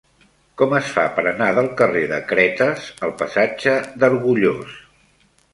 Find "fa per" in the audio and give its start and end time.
0.93-1.23